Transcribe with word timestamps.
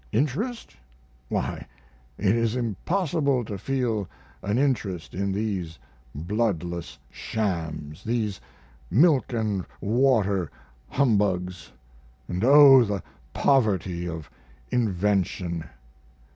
Interest? 0.11 0.75
Why, 1.29 1.67
it 2.17 2.35
is 2.35 2.55
impossible 2.55 3.45
to 3.45 3.55
feel 3.59 4.07
an 4.41 4.57
interest 4.57 5.13
in 5.13 5.31
these 5.31 5.77
bloodless 6.15 6.97
shams, 7.11 8.03
these 8.03 8.41
milk 8.89 9.31
& 9.57 9.79
water 9.79 10.49
humbugs. 10.89 11.71
And 12.27 12.43
oh, 12.43 12.83
the 12.83 13.03
poverty 13.35 14.09
of 14.09 14.27
invention! 14.71 15.65